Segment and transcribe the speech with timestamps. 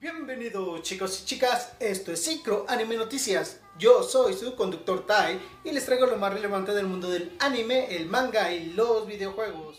[0.00, 3.60] Bienvenidos chicos y chicas, esto es Ciclo Anime Noticias.
[3.78, 7.94] Yo soy su conductor Tai y les traigo lo más relevante del mundo del anime,
[7.94, 9.76] el manga y los videojuegos.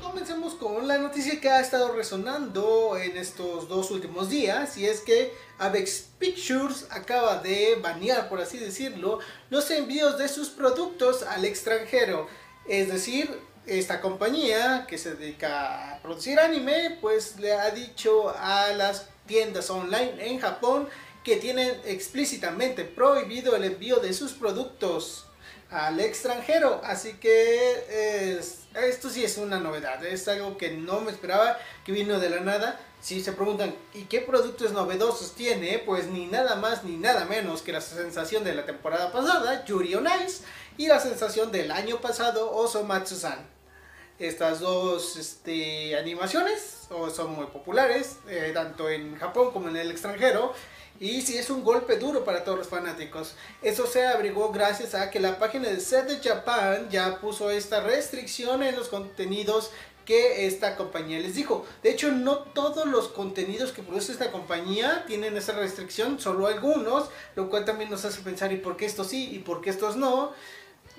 [0.00, 5.00] Comencemos con la noticia que ha estado resonando en estos dos últimos días y es
[5.00, 9.20] que Avex Pictures acaba de banear, por así decirlo,
[9.50, 12.28] los envíos de sus productos al extranjero.
[12.68, 18.68] Es decir, esta compañía que se dedica a producir anime, pues le ha dicho a
[18.68, 20.88] las tiendas online en Japón
[21.24, 25.26] que tienen explícitamente prohibido el envío de sus productos
[25.70, 26.80] al extranjero.
[26.84, 28.38] Así que
[28.74, 32.40] esto sí es una novedad, es algo que no me esperaba, que vino de la
[32.40, 32.78] nada.
[33.06, 35.78] Si se preguntan, ¿y qué productos novedosos tiene?
[35.78, 39.94] Pues ni nada más ni nada menos que la sensación de la temporada pasada, Yuri
[39.94, 40.42] on Ice,
[40.76, 43.38] y la sensación del año pasado, Osomatsu-san.
[44.18, 50.52] Estas dos este, animaciones son muy populares, eh, tanto en Japón como en el extranjero.
[50.98, 53.36] Y sí es un golpe duro para todos los fanáticos.
[53.62, 57.82] Eso se abrigó gracias a que la página de Set de Japan ya puso esta
[57.82, 59.70] restricción en los contenidos
[60.06, 61.66] que esta compañía les dijo.
[61.82, 67.10] De hecho, no todos los contenidos que produce esta compañía tienen esa restricción, solo algunos,
[67.34, 69.96] lo cual también nos hace pensar y por qué estos sí y por qué estos
[69.96, 70.32] no.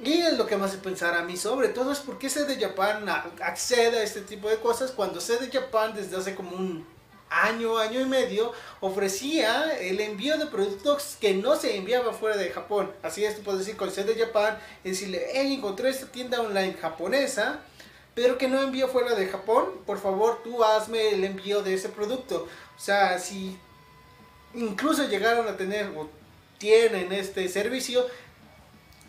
[0.03, 2.59] Y es lo que me hace pensar a mí sobre todo es por qué de
[2.59, 6.85] Japan accede a este tipo de cosas cuando de Japan desde hace como un
[7.29, 12.49] año, año y medio, ofrecía el envío de productos que no se enviaba fuera de
[12.51, 12.91] Japón.
[13.03, 17.61] Así es, tú puedes decir con de Japan, decirle, hey, encontré esta tienda online japonesa,
[18.17, 21.87] pero que no envío fuera de Japón, por favor tú hazme el envío de ese
[21.89, 22.47] producto.
[22.75, 23.55] O sea, si
[24.55, 26.09] incluso llegaron a tener o
[26.57, 28.07] tienen este servicio,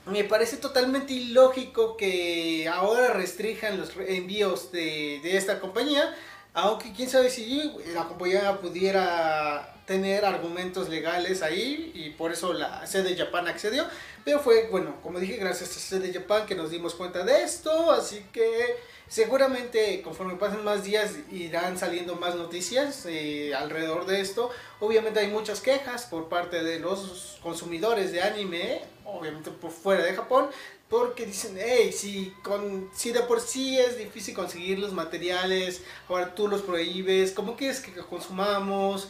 [0.05, 6.15] me parece totalmente ilógico que ahora restrijan los envíos de, de esta compañía
[6.63, 12.87] aunque quién sabe si la compañía pudiera tener argumentos legales ahí y por eso la
[12.87, 13.87] sede de Japan accedió.
[14.25, 17.43] Pero fue, bueno, como dije, gracias a sede de Japan que nos dimos cuenta de
[17.43, 17.91] esto.
[17.91, 18.77] Así que
[19.09, 24.51] seguramente conforme pasen más días irán saliendo más noticias eh, alrededor de esto.
[24.81, 28.83] Obviamente hay muchas quejas por parte de los consumidores de anime,
[29.19, 30.49] obviamente por fuera de Japón,
[30.89, 36.35] porque dicen, hey, si, con, si de por sí es difícil conseguir los materiales, ahora
[36.35, 39.09] tú los prohíbes, ¿cómo quieres que consumamos?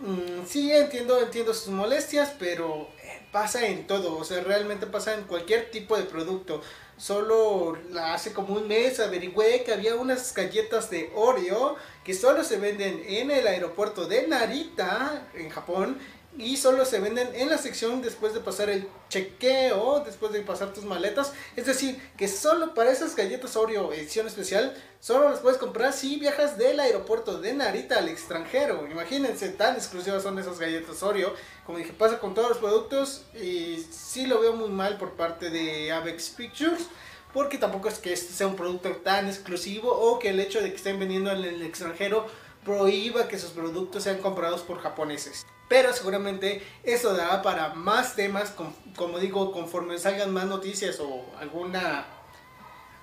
[0.00, 5.14] Mm, sí, entiendo, entiendo sus molestias, pero eh, pasa en todo, o sea, realmente pasa
[5.14, 6.60] en cualquier tipo de producto.
[6.98, 12.56] Solo hace como un mes averigüé que había unas galletas de Oreo que solo se
[12.56, 15.98] venden en el aeropuerto de Narita, en Japón,
[16.38, 20.72] y solo se venden en la sección después de pasar el chequeo, después de pasar
[20.72, 21.32] tus maletas.
[21.56, 26.16] Es decir, que solo para esas galletas Oreo edición especial, solo las puedes comprar si
[26.16, 28.86] viajas del aeropuerto de Narita al extranjero.
[28.90, 31.34] Imagínense, tan exclusivas son esas galletas Oreo.
[31.64, 35.50] Como dije, pasa con todos los productos y sí lo veo muy mal por parte
[35.50, 36.86] de Avex Pictures.
[37.32, 40.70] Porque tampoco es que este sea un producto tan exclusivo o que el hecho de
[40.70, 42.26] que estén vendiendo en el extranjero
[42.64, 45.44] prohíba que sus productos sean comprados por japoneses.
[45.68, 48.54] Pero seguramente eso dará para más temas,
[48.94, 52.06] como digo, conforme salgan más noticias o alguna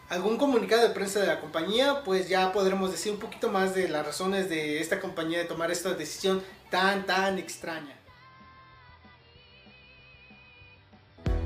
[0.10, 3.90] algún comunicado de prensa de la compañía, pues ya podremos decir un poquito más de
[3.90, 8.03] las razones de esta compañía de tomar esta decisión tan tan extraña.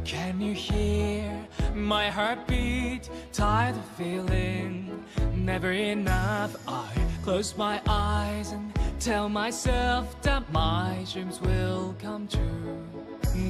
[0.08, 1.30] Can you hear
[1.76, 3.10] my heartbeat?
[3.34, 5.04] Tired of feeling
[5.36, 6.56] never enough.
[6.66, 6.88] I
[7.26, 12.88] close my eyes and tell myself that my dreams will come true.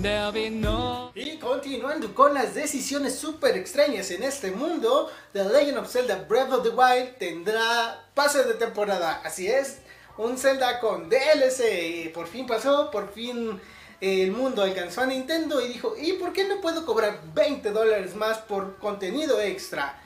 [0.02, 1.12] There'll be no...
[1.14, 6.52] Y continuando con las decisiones súper extrañas en este mundo, The Legend of Zelda Breath
[6.52, 9.22] of the Wild tendrá pase de temporada.
[9.24, 9.82] Así es,
[10.18, 12.12] un Zelda con DLC.
[12.12, 13.62] Por fin pasó, por fin
[14.00, 18.16] el mundo alcanzó a Nintendo y dijo, ¿y por qué no puedo cobrar 20 dólares
[18.16, 20.00] más por contenido extra?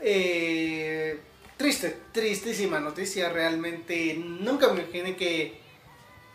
[0.00, 1.18] Eh,
[1.56, 5.60] triste, tristísima noticia, realmente nunca me imaginé que...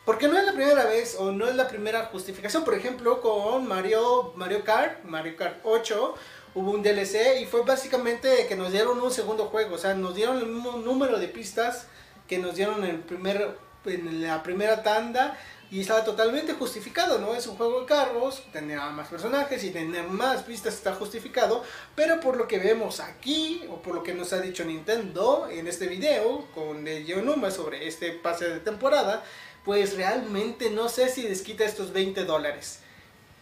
[0.06, 3.68] Porque no es la primera vez o no es la primera justificación, por ejemplo, con
[3.68, 6.16] Mario, Mario Kart, Mario Kart 8,
[6.56, 10.16] hubo un DLC y fue básicamente que nos dieron un segundo juego, o sea, nos
[10.16, 11.88] dieron el mismo número de pistas
[12.26, 15.38] que nos dieron el primer, en la primera tanda
[15.70, 17.36] y estaba totalmente justificado, ¿no?
[17.36, 21.64] Es un juego de carros, tener más personajes y tener más pistas está justificado,
[21.96, 25.68] pero por lo que vemos aquí, o por lo que nos ha dicho Nintendo en
[25.68, 29.24] este video, con el Yonuma sobre este pase de temporada,
[29.66, 32.80] pues realmente no sé si desquita estos 20 dólares.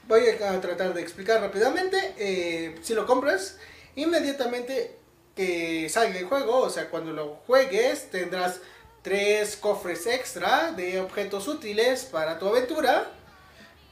[0.07, 3.57] Voy a tratar de explicar rápidamente, eh, si lo compras,
[3.95, 4.97] Inmediatamente
[5.35, 8.59] que salga el juego, o sea, cuando lo juegues, tendrás
[9.05, 13.11] tres cofres extra de objetos útiles para tu aventura.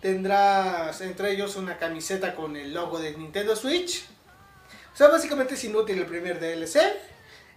[0.02, 4.08] Tendrás entre ellos una camiseta con el logo de Nintendo Switch.
[4.92, 6.80] O sea, básicamente es inútil el primer DLC.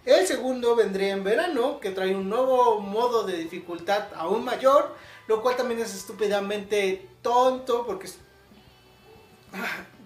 [0.05, 4.95] El segundo vendría en verano, que trae un nuevo modo de dificultad aún mayor,
[5.27, 8.11] lo cual también es estúpidamente tonto porque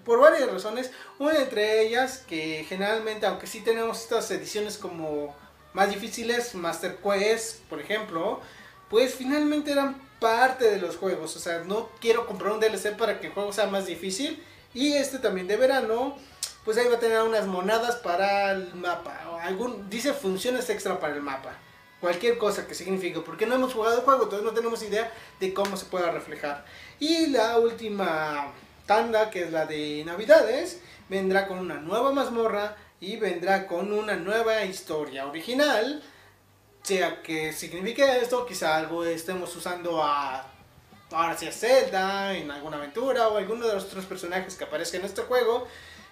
[0.05, 0.89] por varias razones.
[1.19, 5.35] Una entre ellas que generalmente, aunque sí tenemos estas ediciones como
[5.73, 8.41] más difíciles, Master Quest, por ejemplo,
[8.89, 11.35] pues finalmente eran parte de los juegos.
[11.35, 14.41] O sea, no quiero comprar un DLC para que el juego sea más difícil.
[14.73, 16.17] Y este también de verano,
[16.63, 19.19] pues ahí va a tener unas monadas para el mapa.
[19.31, 21.53] O algún, dice funciones extra para el mapa.
[21.99, 25.53] Cualquier cosa que signifique, porque no hemos jugado el juego, entonces no tenemos idea de
[25.53, 26.65] cómo se pueda reflejar.
[26.99, 28.51] Y la última
[28.87, 34.15] tanda, que es la de Navidades, vendrá con una nueva mazmorra y vendrá con una
[34.15, 36.01] nueva historia original.
[36.83, 40.47] Sea que signifique esto, quizá algo estemos usando a
[41.11, 45.01] ahora sí a Zelda en alguna aventura o alguno de los otros personajes que aparezcan
[45.01, 45.67] en este juego.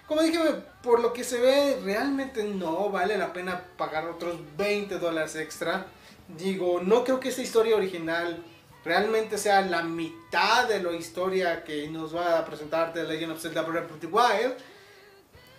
[0.06, 0.38] Como dije,
[0.82, 5.86] por lo que se ve, realmente no vale la pena pagar otros 20 dólares extra.
[6.28, 8.42] Digo, no creo que esta historia original
[8.84, 13.40] realmente sea la mitad de la historia que nos va a presentar The Legend of
[13.40, 14.56] Zelda Breath of the Wild.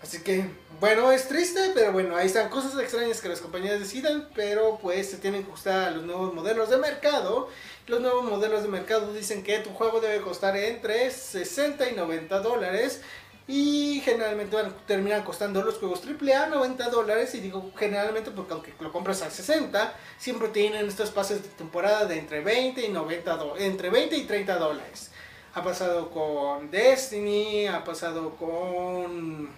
[0.02, 0.46] Así que,
[0.80, 5.12] bueno, es triste, pero bueno, ahí están cosas extrañas que las compañías decidan, pero pues
[5.12, 7.50] se tienen que ajustar a los nuevos modelos de mercado.
[7.86, 12.40] Los nuevos modelos de mercado dicen que tu juego debe costar entre 60 y 90
[12.40, 13.02] dólares.
[13.48, 17.36] Y generalmente van, terminan costando los juegos AAA 90 dólares.
[17.36, 22.06] Y digo generalmente porque aunque lo compras a 60, siempre tienen estos pases de temporada
[22.06, 25.12] de entre 20 y 90 entre 20 y 30 dólares.
[25.54, 29.50] Ha pasado con Destiny, ha pasado con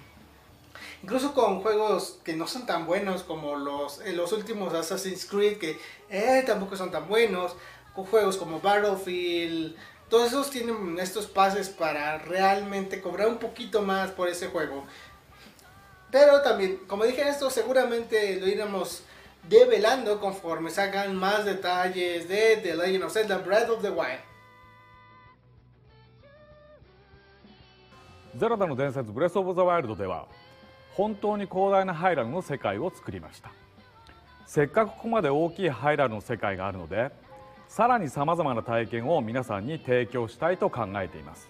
[1.03, 5.59] incluso con juegos que no son tan buenos como los, eh, los últimos Assassin's Creed,
[5.59, 5.79] que
[6.11, 7.57] eh, tampoco son tan buenos,
[7.95, 9.77] con juegos como Battlefield,
[10.09, 14.85] todos esos tienen estos pases para realmente cobrar un poquito más por ese juego.
[16.11, 19.03] Pero también, como dije esto, seguramente lo iremos
[19.49, 24.29] develando conforme salgan más detalles de The Legend of Zelda Breath of the Wild.
[28.37, 30.29] ゼロダの伝説ブレス・オブ・ザ・ワイルドでは
[30.96, 33.52] 本当に広大なハイラルの世界を作りました
[34.46, 37.12] せっかくここまで大きいハイラルの世界があるので
[37.68, 41.50] さらにさまざまな体験を皆さんに提供したいと考えています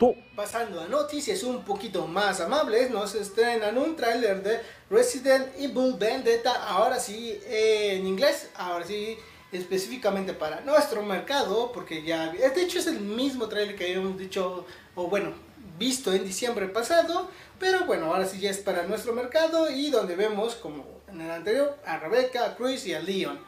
[0.00, 0.16] と。
[0.34, 4.60] Pasando a noticias un poquito más amables, nos estrenan un tráiler de
[4.90, 9.16] Resident Evil Vendetta, ahora sí en inglés, ahora sí
[9.52, 14.64] específicamente para nuestro mercado, porque ya, de hecho es el mismo tráiler que habíamos dicho,
[14.94, 15.32] o bueno,
[15.80, 20.14] visto en diciembre pasado, pero bueno, ahora sí ya es para nuestro mercado y donde
[20.14, 23.40] vemos, como en el anterior, a Rebecca, a Chris y a Leon,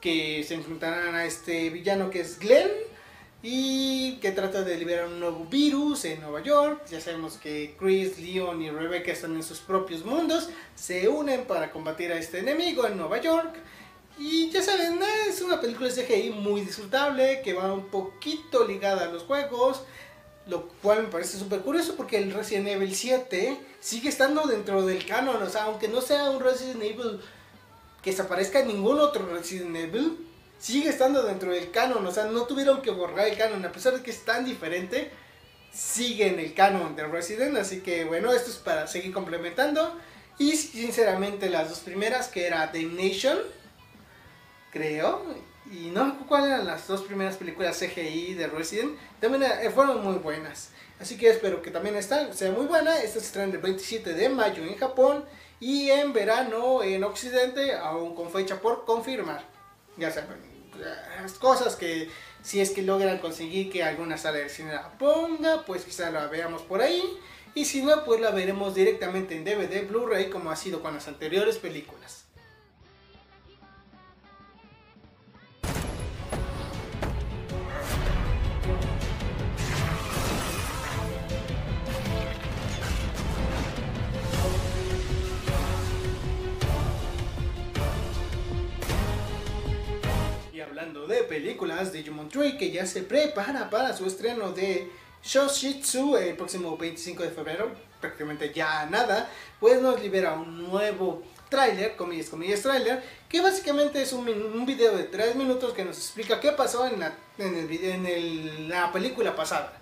[0.00, 2.68] que se enfrentarán a este villano que es Glenn
[3.40, 6.82] y que trata de liberar un nuevo virus en Nueva York.
[6.90, 11.70] Ya sabemos que Chris, Leon y Rebecca están en sus propios mundos, se unen para
[11.70, 13.54] combatir a este enemigo en Nueva York.
[14.18, 14.98] Y ya saben,
[15.28, 19.84] es una película CGI muy disfrutable, que va un poquito ligada a los juegos
[20.46, 25.04] lo cual me parece súper curioso porque el Resident Evil 7 sigue estando dentro del
[25.04, 27.20] canon, o sea, aunque no sea un Resident Evil
[28.02, 30.26] que se aparezca en ningún otro Resident Evil,
[30.58, 33.94] sigue estando dentro del canon, o sea, no tuvieron que borrar el canon, a pesar
[33.94, 35.10] de que es tan diferente,
[35.72, 39.96] sigue en el canon de Resident, así que bueno, esto es para seguir complementando.
[40.38, 43.38] Y sinceramente las dos primeras, que era Damnation,
[44.70, 45.22] creo,
[45.70, 48.96] y no cuáles eran las dos primeras películas CGI de Resident.
[49.20, 50.70] También eh, fueron muy buenas.
[51.00, 53.00] Así que espero que también esta sea muy buena.
[53.00, 55.24] Esta se traen el 27 de mayo en Japón.
[55.58, 59.42] Y en verano en Occidente, aún con fecha por confirmar.
[59.96, 60.38] Ya saben,
[61.20, 62.10] las cosas que
[62.42, 66.26] si es que logran conseguir que alguna sala de cine la ponga, pues quizá la
[66.28, 67.02] veamos por ahí.
[67.54, 71.08] Y si no, pues la veremos directamente en DVD, Blu-ray, como ha sido con las
[71.08, 72.26] anteriores películas.
[90.56, 94.90] De películas, Digimon Tree, que ya se prepara para su estreno de
[95.22, 97.70] Shoshitsu el próximo 25 de febrero,
[98.00, 99.28] prácticamente ya nada,
[99.60, 104.96] pues nos libera un nuevo tráiler, comillas, comillas, tráiler, que básicamente es un, un, video
[104.96, 108.90] de 3 minutos que nos explica qué pasó en la, en el en el, la
[108.92, 109.74] película pasada.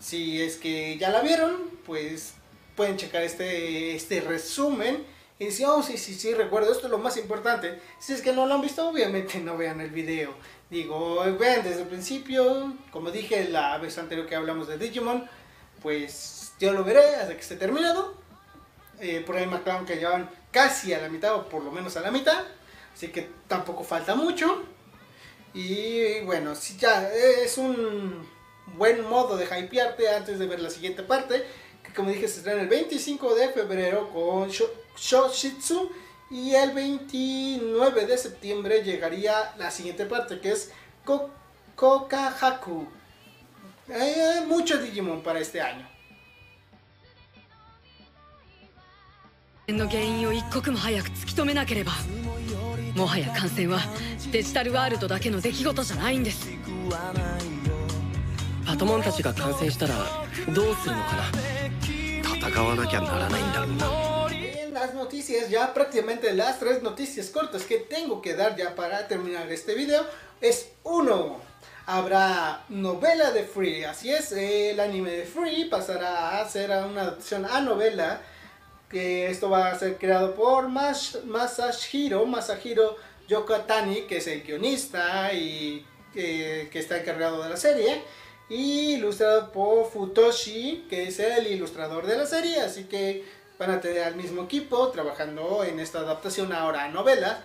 [0.00, 2.34] Si es que ya la vieron, pues
[2.74, 5.04] pueden checar este, este resumen.
[5.42, 7.80] Y oh, sí, sí, sí, recuerdo, esto es lo más importante.
[7.98, 10.32] Si es que no lo han visto, obviamente no vean el video.
[10.70, 15.28] Digo, vean desde el principio, como dije la vez anterior que hablamos de Digimon,
[15.82, 18.14] pues yo lo veré hasta que esté terminado.
[19.00, 21.96] Eh, por ahí me aclaran que llevan casi a la mitad o por lo menos
[21.96, 22.44] a la mitad.
[22.94, 24.62] Así que tampoco falta mucho.
[25.54, 28.28] Y bueno, si ya es un
[28.76, 31.44] buen modo de hypearte antes de ver la siguiente parte.
[31.82, 34.48] Que como dije se estrena el 25 de febrero con
[34.97, 35.91] Shoshitsu.
[36.29, 40.71] Y el 29 de septiembre llegaría la siguiente parte que es
[41.75, 42.85] Kokahaku.
[43.89, 45.87] Hay mucho Digimon para este año.
[49.69, 51.91] の原因を一刻も早く突き止めなければ
[52.95, 53.79] もはや感染は
[54.31, 56.49] デジタルワールドだけの出来事じゃないんです
[58.65, 59.93] パトモンたちが感染したら
[60.53, 61.23] どうするのかな
[62.49, 64.10] 戦わなきゃならないんだろうな Las
[65.12, 69.74] noticias, ya prácticamente las tres noticias cortas que tengo que dar ya para terminar este
[69.74, 70.06] video
[70.40, 71.38] es uno.
[71.84, 77.44] Habrá novela de Free, así es, el anime de Free pasará a ser una adaptación
[77.44, 78.22] a novela
[78.88, 82.96] que esto va a ser creado por Mas Masahiro, Masahiro
[83.28, 88.00] Yokotani, que es el guionista y que está encargado de la serie,
[88.48, 93.80] y ilustrado por Futoshi, que es el ilustrador de la serie, así que van a
[93.80, 97.44] tener al mismo equipo trabajando en esta adaptación ahora a novela,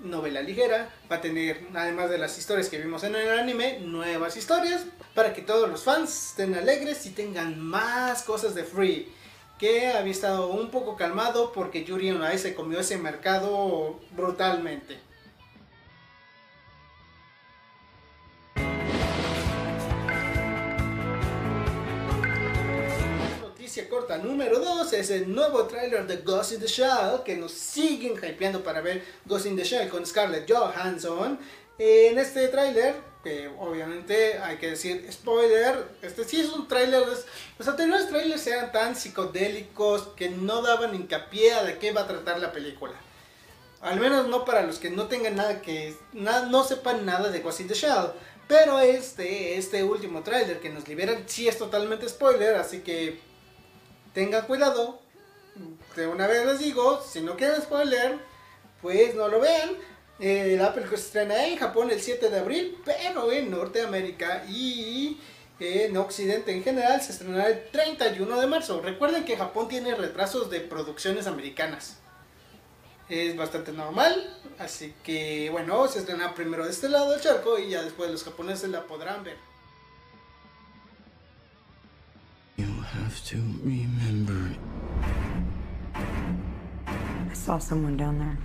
[0.00, 4.36] novela ligera, va a tener, además de las historias que vimos en el anime, nuevas
[4.36, 9.12] historias, para que todos los fans estén alegres y tengan más cosas de Free
[9.60, 14.98] que había estado un poco calmado porque Yuri on se comió ese mercado brutalmente.
[23.78, 27.52] Noticia corta número 2 es el nuevo tráiler de Ghost in the Shell que nos
[27.52, 31.38] siguen hypeando para ver Ghost in the Shell con Scarlett Johansson.
[31.78, 37.04] En este tráiler que obviamente hay que decir spoiler, este sí es un tráiler,
[37.56, 42.08] los anteriores trailers eran tan psicodélicos que no daban hincapié a de qué va a
[42.08, 42.94] tratar la película.
[43.80, 47.60] Al menos no para los que no tengan nada que, no sepan nada de Ghost
[47.60, 48.10] in the Shell.
[48.48, 53.27] Pero este, este último tráiler que nos liberan sí es totalmente spoiler, así que
[54.18, 54.98] tengan cuidado.
[55.94, 58.18] De una vez les digo, si no quieren spoiler,
[58.82, 59.70] pues no lo vean.
[60.18, 65.20] Eh, la película se estrena en Japón el 7 de abril, pero en Norteamérica y
[65.60, 68.80] en Occidente en general se estrenará el 31 de marzo.
[68.82, 71.98] Recuerden que Japón tiene retrasos de producciones americanas.
[73.08, 77.70] Es bastante normal, así que bueno, se estrena primero de este lado del charco y
[77.70, 79.36] ya después los japoneses la podrán ver.
[87.48, 88.36] Saw someone down there.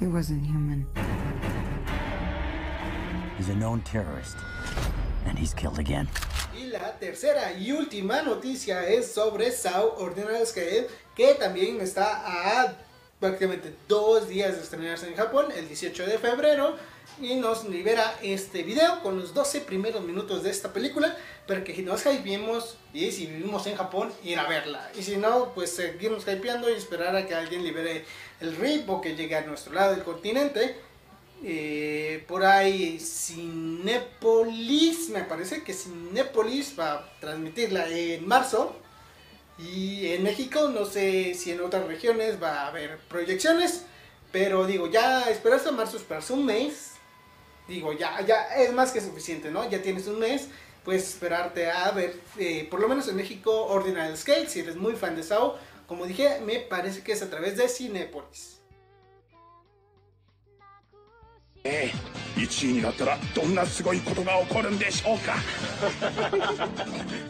[0.00, 0.84] He wasn't human.
[3.38, 4.36] He's a known terrorist.
[5.26, 6.08] And he's killed again.
[6.58, 12.74] Y la tercera y última noticia es sobre Sao Ordinary Scale, que también está a
[13.20, 16.76] prácticamente dos días de estrenarse en Japón, el 18 de febrero
[17.20, 21.74] y nos libera este video con los 12 primeros minutos de esta película para que
[21.82, 24.90] nos hypeemos y si vivimos en Japón ir a verla.
[24.98, 28.04] Y si no pues seguirnos hypeando y esperar a que alguien libere
[28.40, 30.76] el RIP o que llegue a nuestro lado del continente.
[31.44, 38.74] Eh, por ahí Cinepolis me parece que Cinepolis va a transmitirla en marzo
[39.57, 43.85] y en México no sé si en otras regiones va a haber proyecciones
[44.31, 46.91] pero digo ya esperar hasta marzo esperarse un mes
[47.71, 49.67] digo, ya, ya es más que suficiente, ¿no?
[49.69, 50.47] Ya tienes un mes,
[50.83, 54.93] puedes esperarte a ver, eh, por lo menos en México, Ordinal Scale, si eres muy
[54.93, 55.57] fan de Sao.
[55.87, 58.59] Como dije, me parece que es a través de Cinepolis.
[61.63, 65.35] 1位になったらどんなすごいことが起こるんでしょうか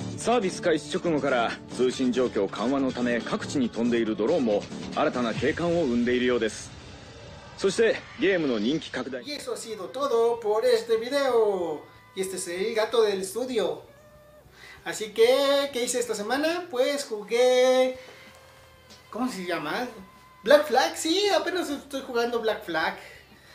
[0.27, 4.61] サービス開始直後から通信状況緩和のため各地に飛んでいるドローンも
[4.97, 6.69] 新たな景観を生んでいるようです
[7.57, 11.85] そしてゲームの人気拡大 Y eso ha sido todo por este video.
[12.17, 13.85] Y este es el gato del estudio.
[14.85, 16.67] Así que, ¿qué hice esta semana?
[16.73, 17.97] Pues jugué...
[19.11, 19.87] ¿Cómo se llama?
[20.43, 22.97] Black Flag, sí, apenas estoy jugando Black Flag.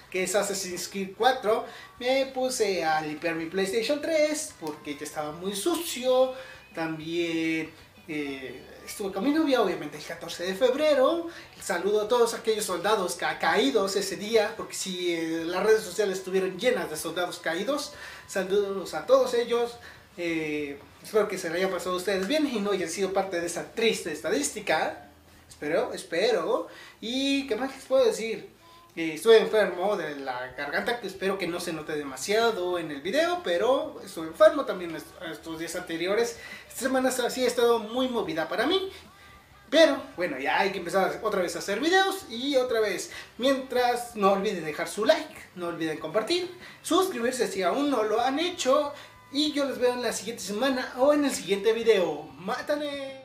[0.09, 1.65] Que es Assassin's Creed 4.
[1.99, 6.33] Me puse a limpiar mi PlayStation 3 porque ya estaba muy sucio.
[6.73, 7.71] También
[8.07, 11.27] eh, estuve con mi novia, obviamente el 14 de febrero.
[11.61, 16.57] Saludo a todos aquellos soldados caídos ese día, porque si eh, las redes sociales estuvieron
[16.57, 17.93] llenas de soldados caídos,
[18.27, 19.77] saludos a todos ellos.
[20.17, 23.39] Eh, espero que se le haya pasado a ustedes bien y no haya sido parte
[23.39, 25.07] de esa triste estadística.
[25.47, 26.67] Espero, espero.
[26.99, 28.49] ¿Y qué más les puedo decir?
[28.93, 33.39] Estoy enfermo de la garganta, que espero que no se note demasiado en el video,
[33.41, 34.93] pero estoy enfermo también
[35.31, 36.37] estos días anteriores.
[36.67, 38.91] Esta semana sí ha estado muy movida para mí.
[39.69, 43.11] Pero bueno, ya hay que empezar otra vez a hacer videos y otra vez.
[43.37, 48.39] Mientras, no olviden dejar su like, no olviden compartir, suscribirse si aún no lo han
[48.39, 48.91] hecho.
[49.31, 52.23] Y yo les veo en la siguiente semana o en el siguiente video.
[52.39, 53.20] ¡Mátane!